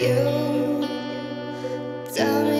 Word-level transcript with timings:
Sorry, 0.00 0.80
but 2.08 2.59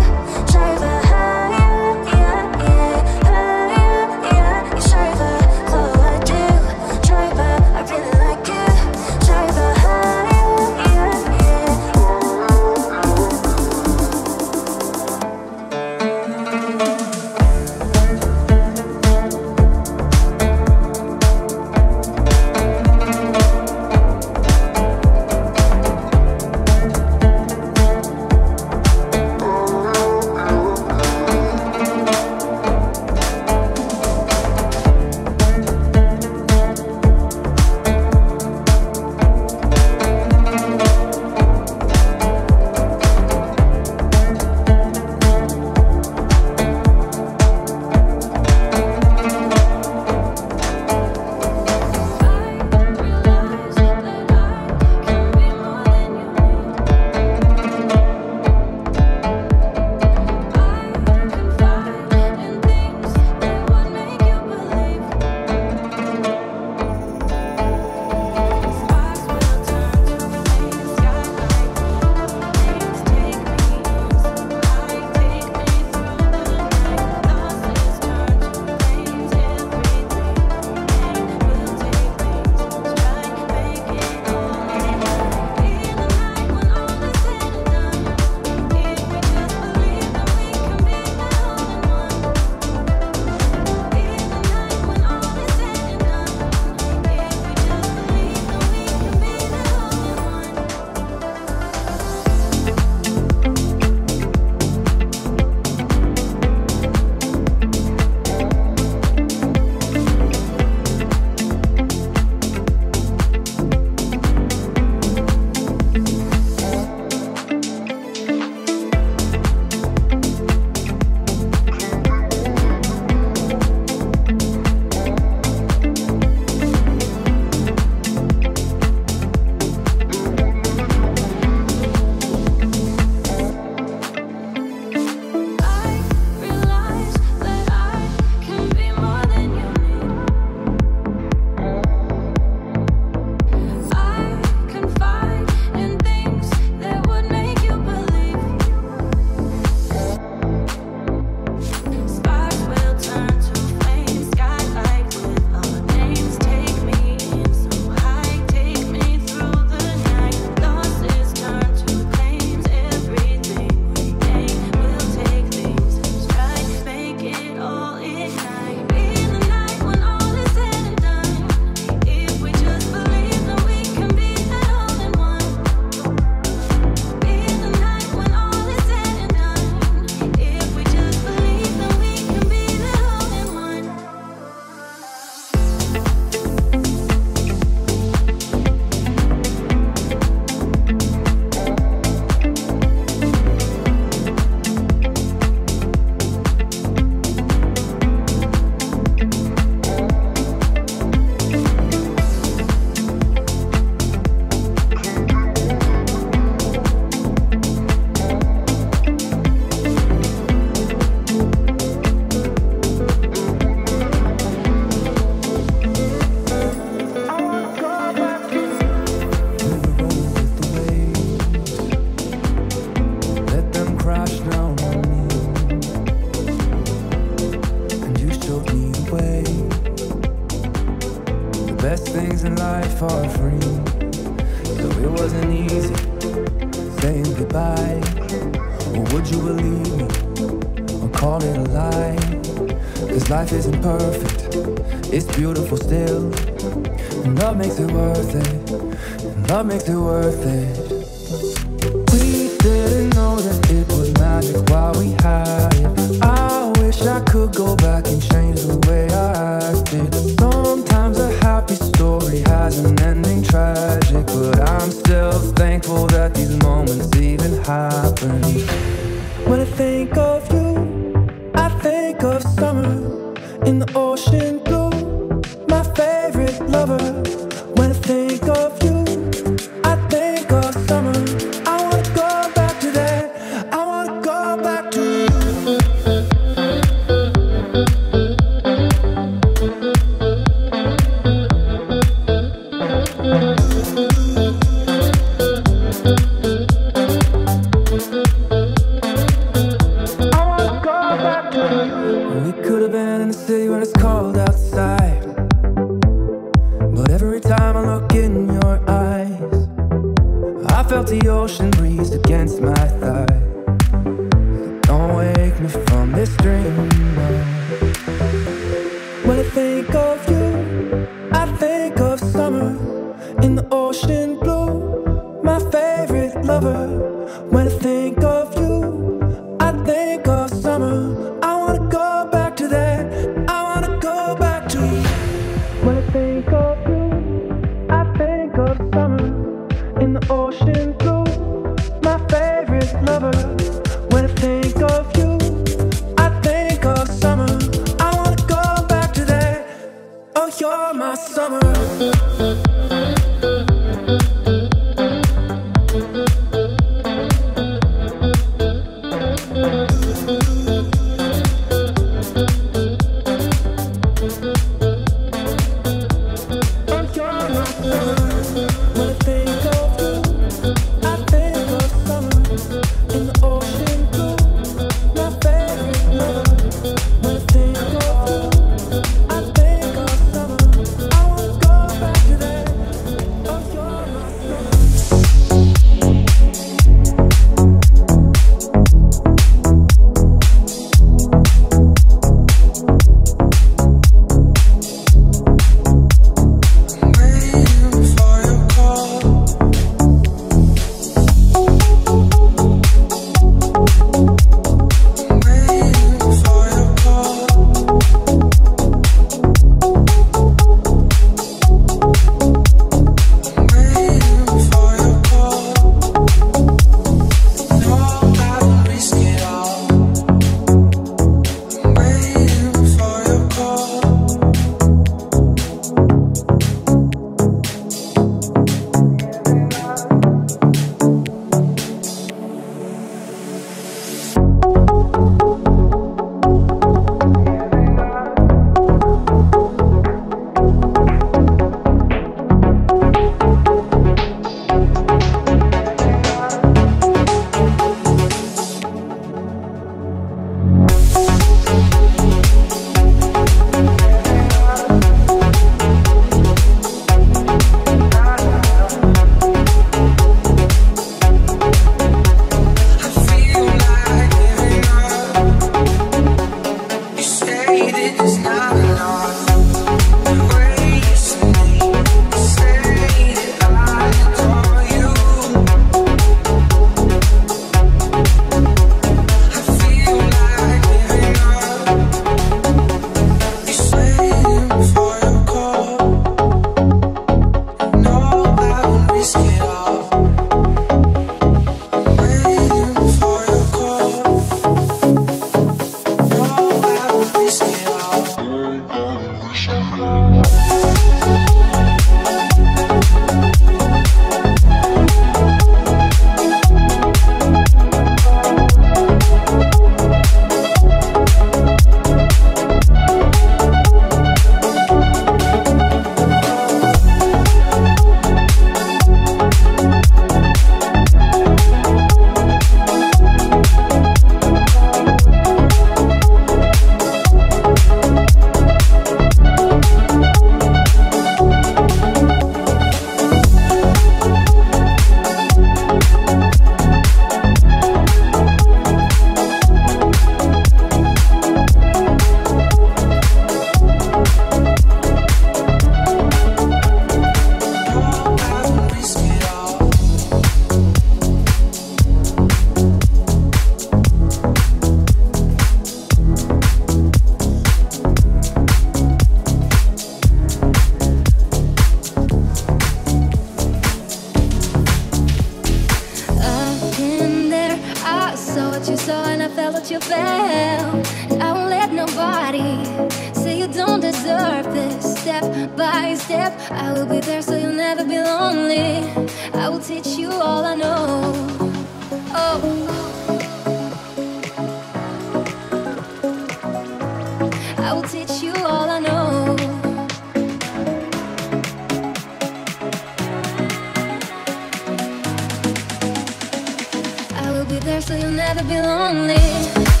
so 598.11 598.17
you'll 598.17 598.31
never 598.31 598.61
be 598.63 598.75
lonely. 598.81 600.00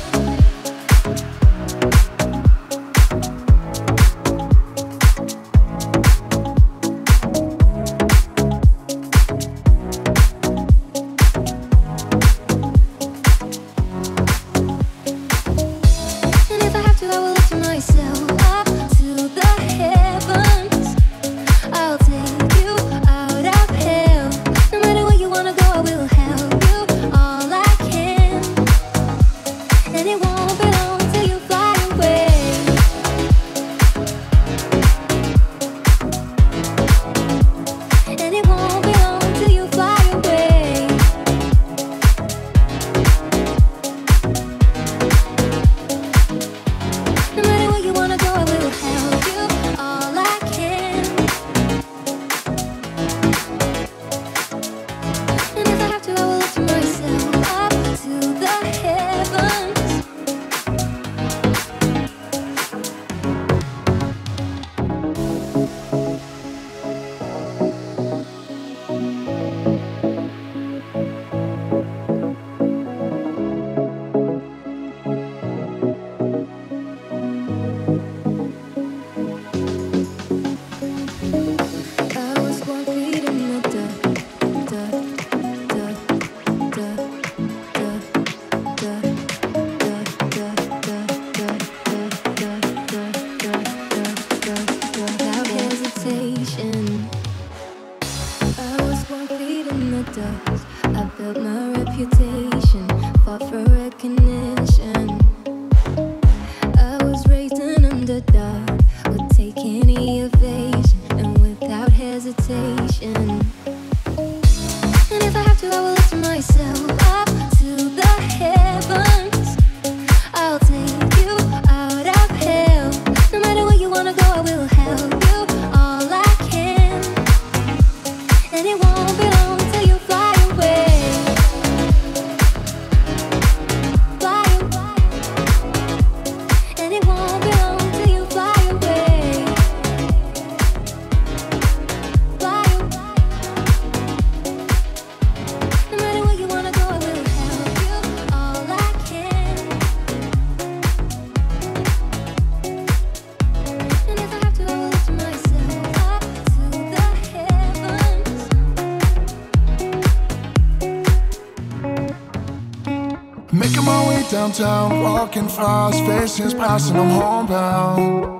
downtown, 164.51 165.01
walking 165.01 165.47
fast, 165.47 166.05
faces 166.05 166.53
passing, 166.53 166.97
I'm 166.97 167.09
homebound. 167.09 168.30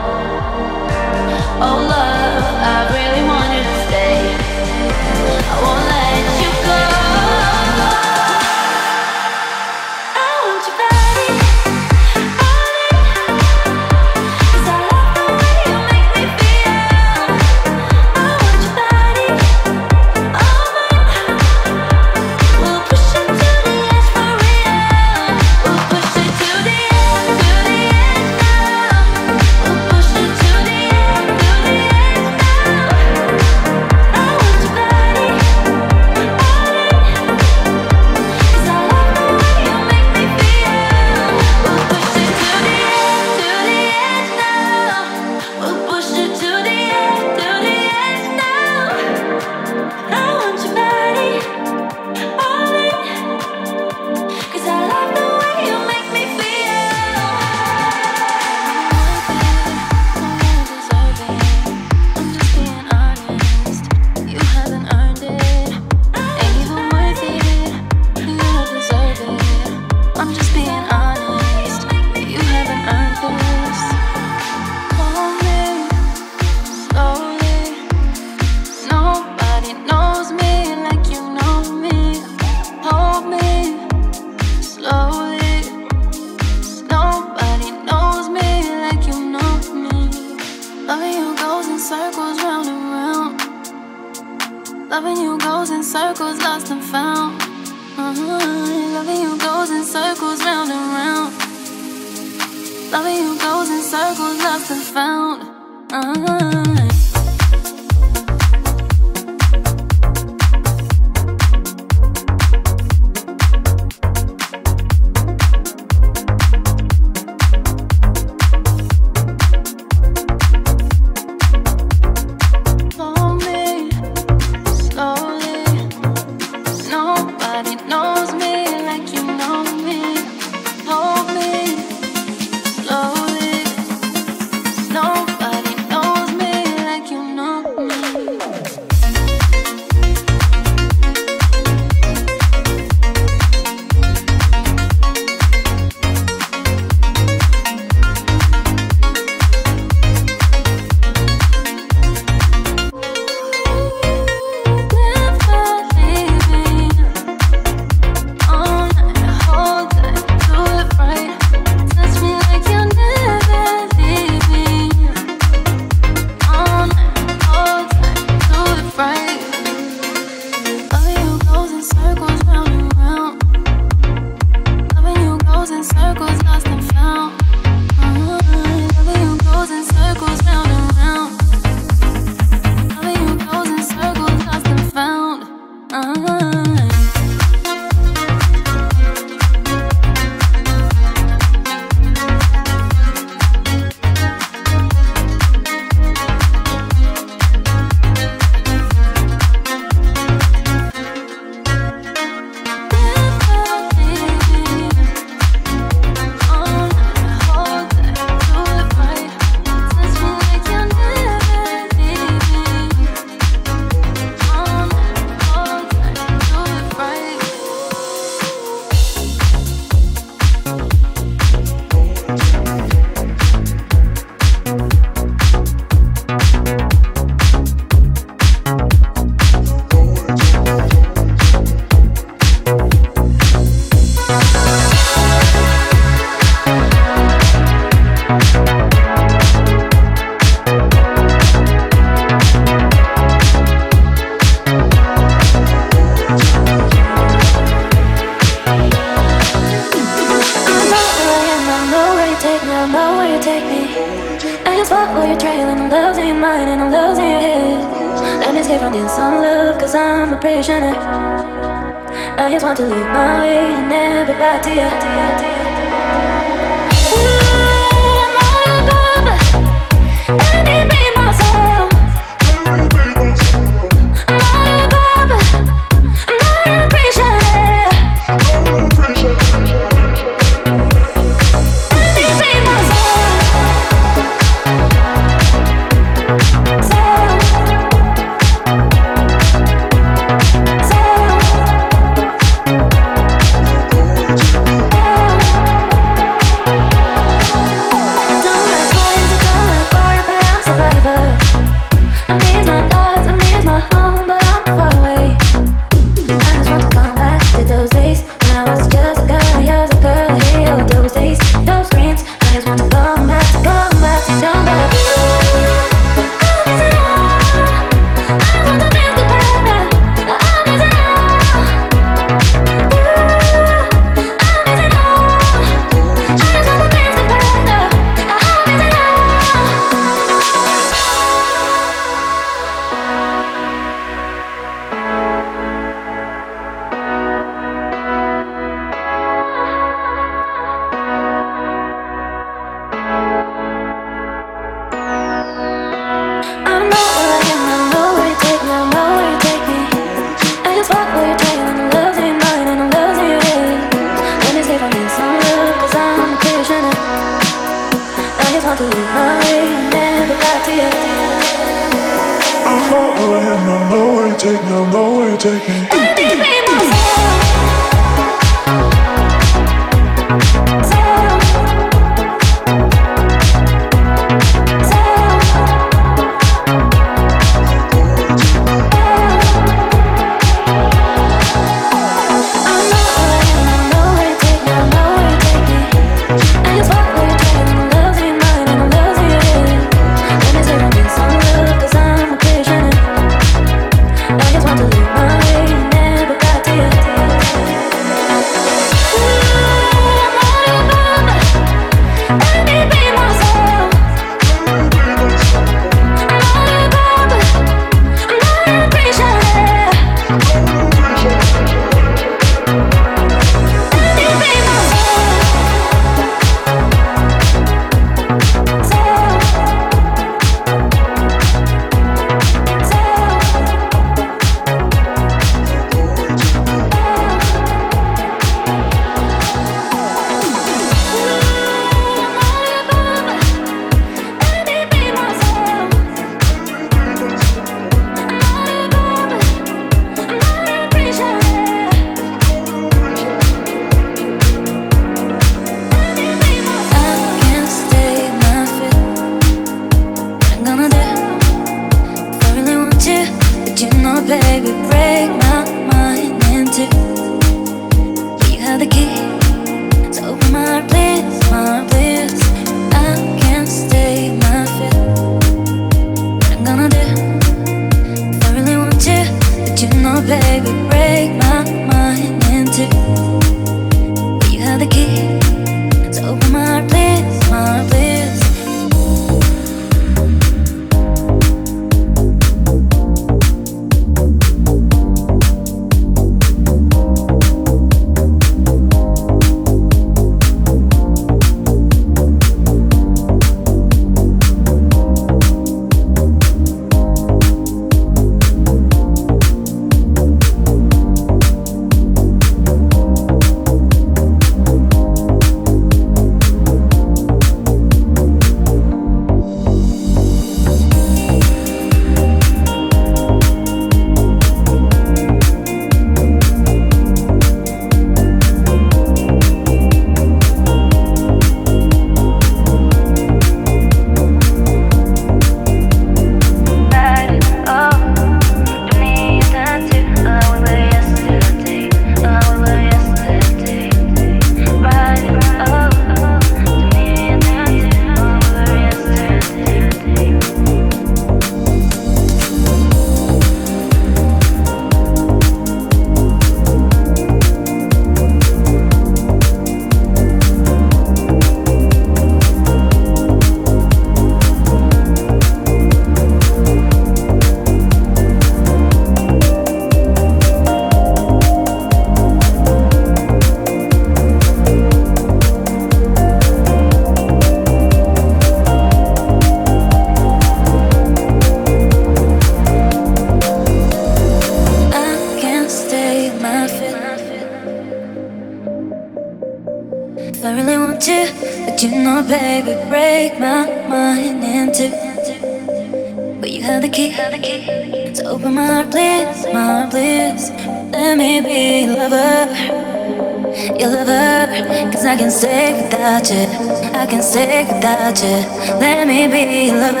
Let 598.80 599.06
me 599.06 599.26
be 599.28 599.66
your 599.66 599.76
lover, 599.76 600.00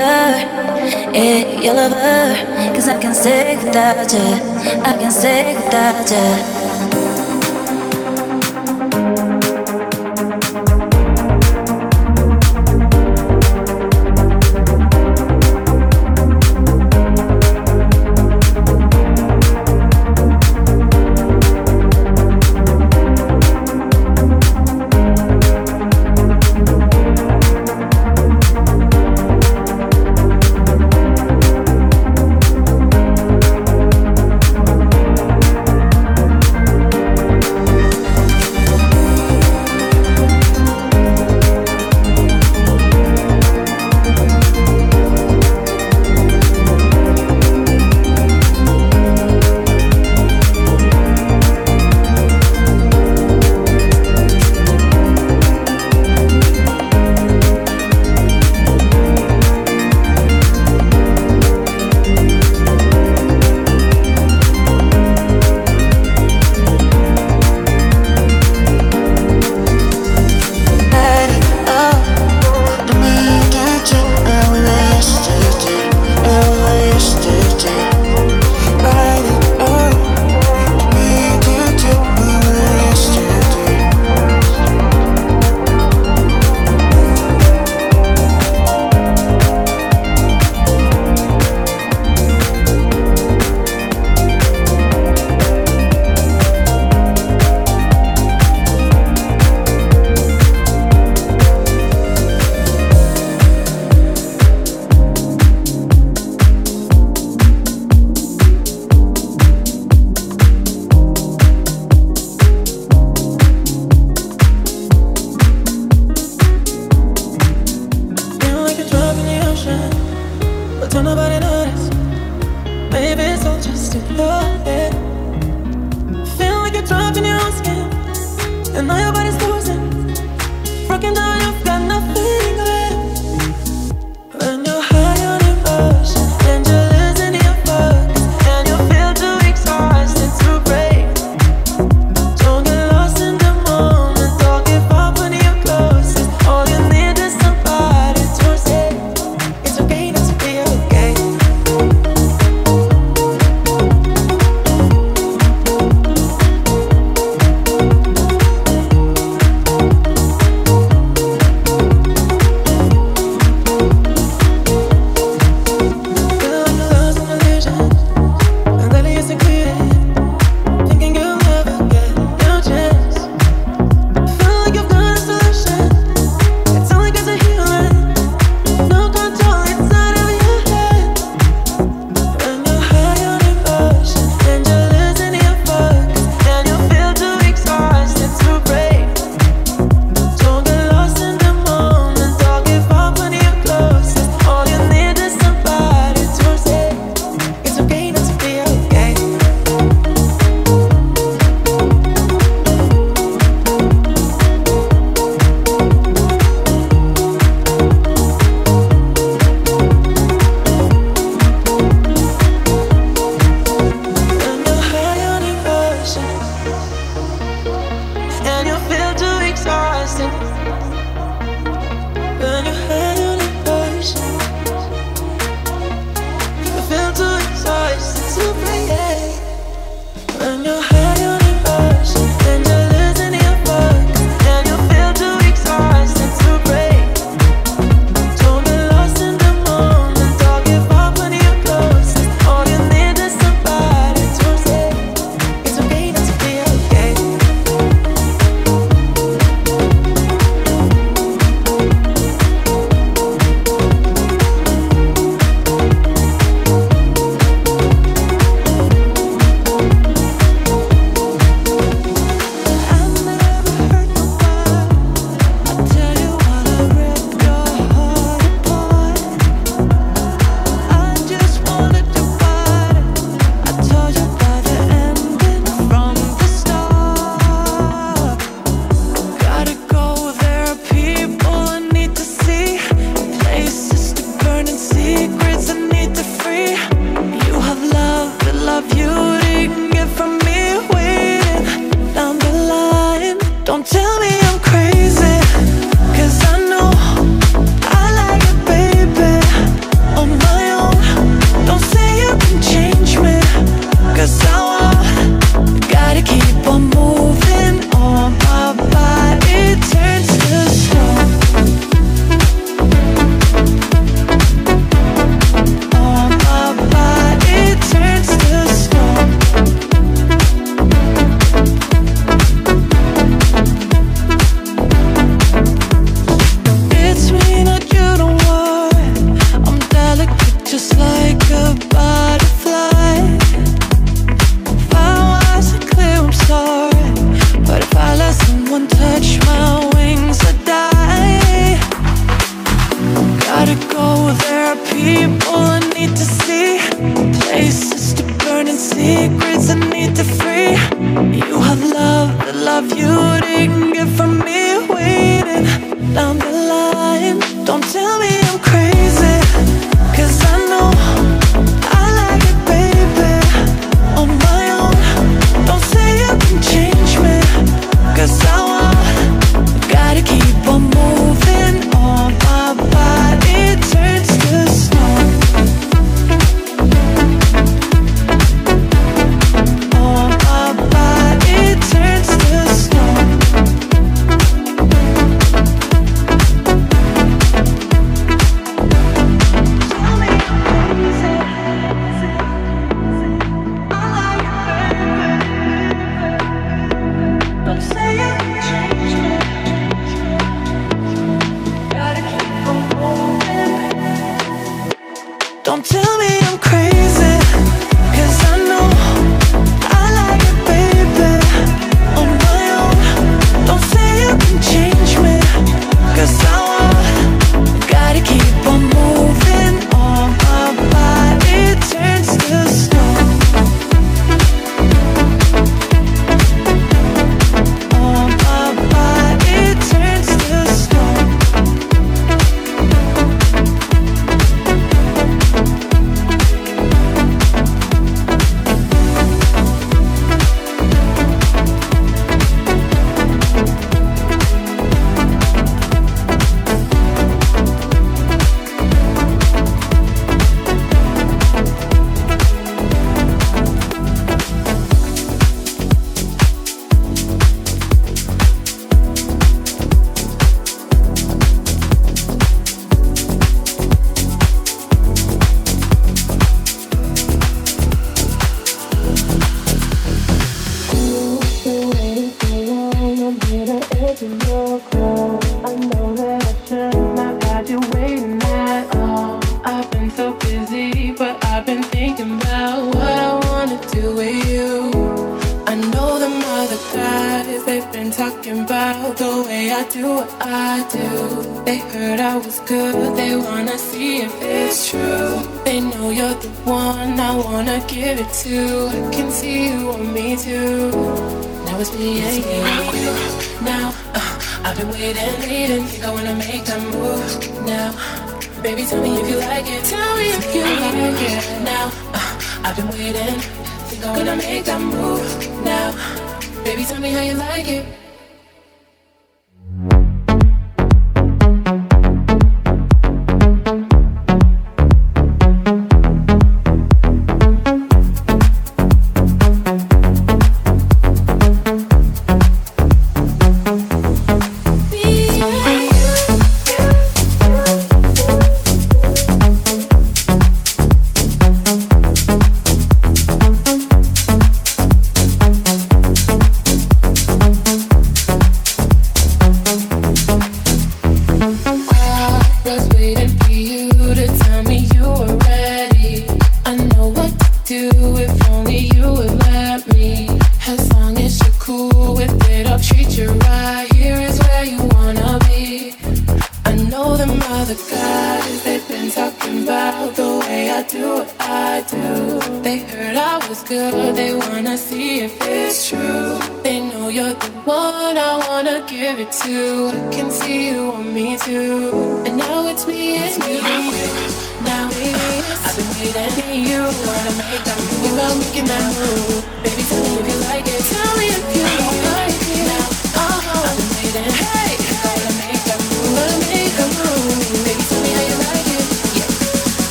yeah, 1.12 1.60
your 1.60 1.74
lover. 1.74 2.74
Cause 2.74 2.88
I 2.88 2.98
can't 3.00 3.14
stay 3.14 3.56
without 3.56 4.10
you, 4.12 4.80
I 4.82 4.96
can't 4.98 5.12
stay 5.12 5.54
without 5.54 6.10
you. 6.10 6.73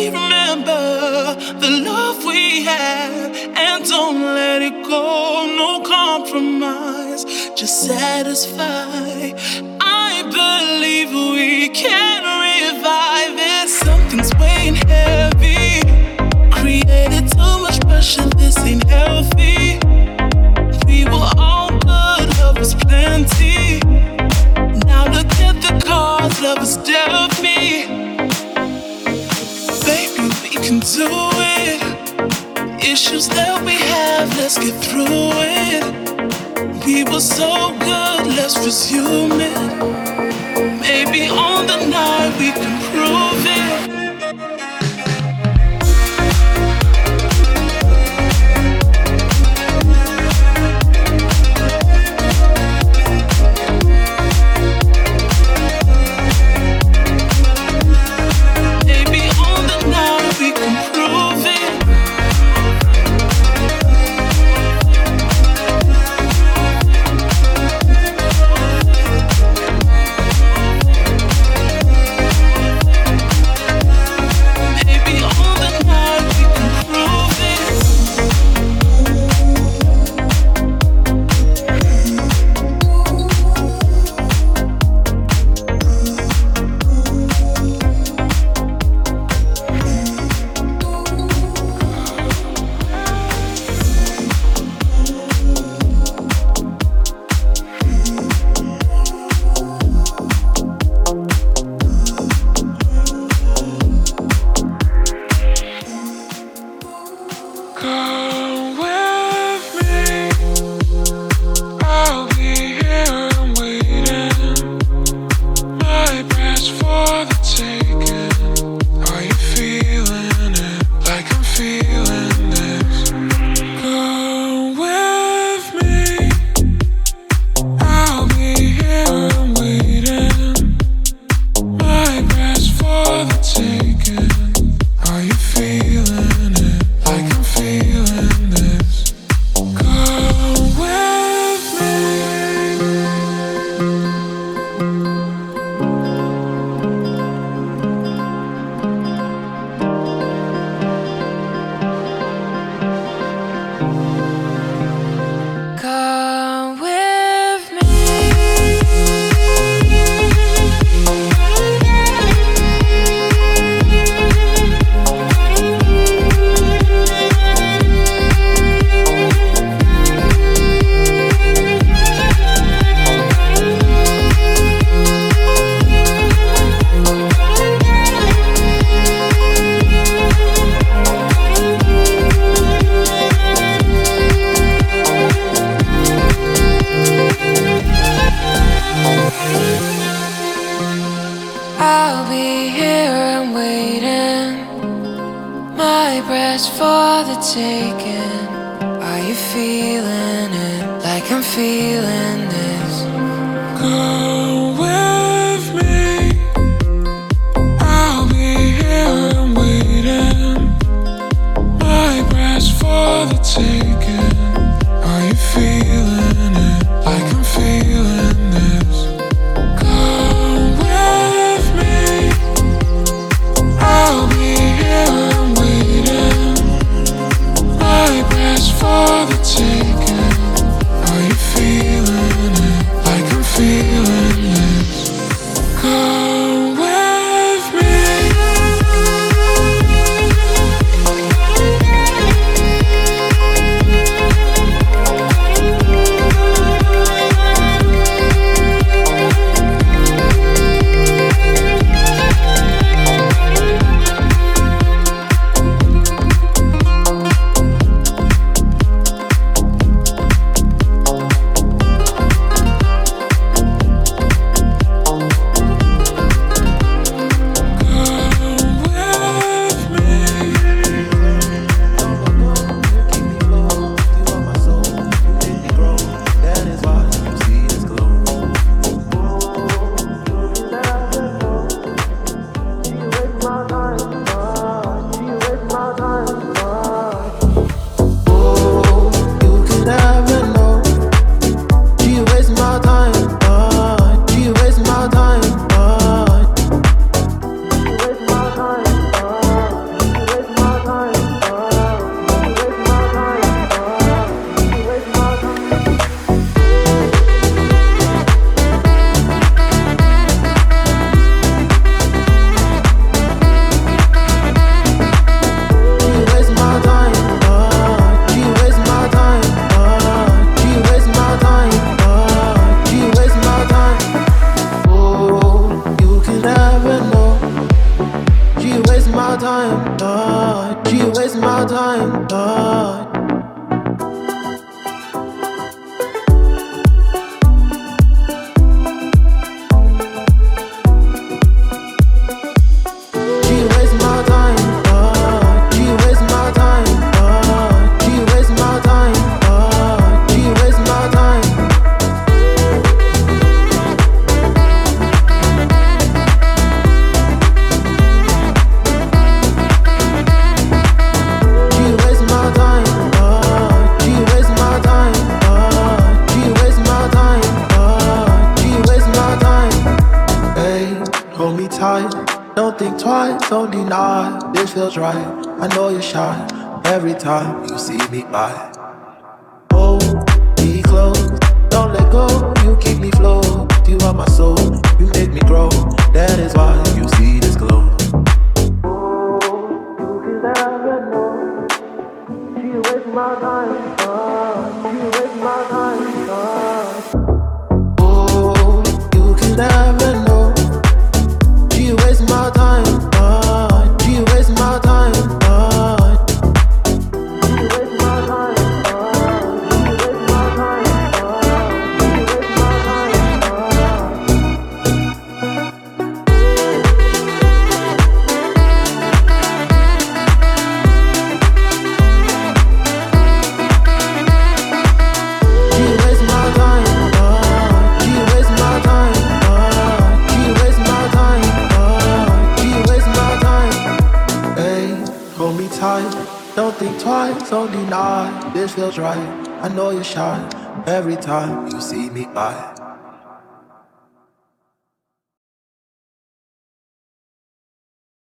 we 0.00 0.06
remember 0.08 1.34
the 1.60 1.70
love 1.84 2.24
we 2.24 2.64
had 2.64 3.36
and 3.54 3.84
don't 3.84 4.22
let 4.22 4.62
it 4.62 4.82
go. 4.88 5.46
No 5.58 5.82
compromise, 5.82 7.24
just 7.54 7.82
satisfy 7.82 9.69
let's 34.50 34.66
get 34.66 34.84
through 34.84 35.06
it. 35.06 36.84
We 36.84 37.04
were 37.04 37.20
so 37.20 37.70
good, 37.78 38.26
let's 38.34 38.58
resume 38.58 39.40
it. 39.40 40.80
Maybe 40.80 41.28
on 41.28 41.68
the 41.68 41.86
night 41.86 42.36
we 42.36 42.50
can 42.50 42.79